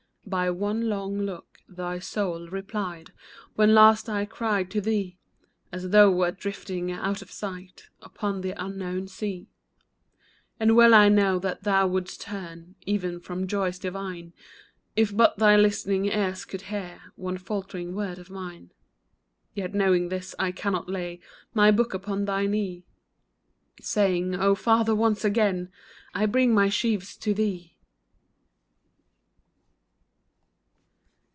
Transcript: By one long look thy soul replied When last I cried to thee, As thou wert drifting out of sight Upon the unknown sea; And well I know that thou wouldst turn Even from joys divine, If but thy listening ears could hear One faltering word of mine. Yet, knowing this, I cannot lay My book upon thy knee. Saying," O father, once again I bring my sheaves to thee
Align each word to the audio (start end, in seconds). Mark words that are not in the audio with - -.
By 0.23 0.49
one 0.49 0.87
long 0.87 1.17
look 1.19 1.57
thy 1.67 1.99
soul 1.99 2.47
replied 2.47 3.11
When 3.55 3.75
last 3.75 4.07
I 4.07 4.23
cried 4.23 4.71
to 4.71 4.79
thee, 4.79 5.17
As 5.73 5.89
thou 5.89 6.09
wert 6.09 6.39
drifting 6.39 6.89
out 6.89 7.21
of 7.21 7.29
sight 7.29 7.89
Upon 8.01 8.39
the 8.39 8.51
unknown 8.51 9.09
sea; 9.09 9.49
And 10.57 10.77
well 10.77 10.93
I 10.93 11.09
know 11.09 11.37
that 11.39 11.63
thou 11.63 11.85
wouldst 11.87 12.21
turn 12.21 12.75
Even 12.85 13.19
from 13.19 13.45
joys 13.45 13.77
divine, 13.77 14.31
If 14.95 15.13
but 15.13 15.37
thy 15.37 15.57
listening 15.57 16.05
ears 16.05 16.45
could 16.45 16.61
hear 16.61 17.01
One 17.17 17.37
faltering 17.37 17.93
word 17.93 18.17
of 18.17 18.29
mine. 18.29 18.71
Yet, 19.53 19.73
knowing 19.73 20.07
this, 20.07 20.33
I 20.39 20.53
cannot 20.53 20.87
lay 20.87 21.19
My 21.53 21.71
book 21.71 21.93
upon 21.93 22.23
thy 22.23 22.45
knee. 22.45 22.85
Saying," 23.81 24.33
O 24.39 24.55
father, 24.55 24.95
once 24.95 25.25
again 25.25 25.73
I 26.13 26.25
bring 26.25 26.53
my 26.53 26.69
sheaves 26.69 27.17
to 27.17 27.33
thee 27.33 27.67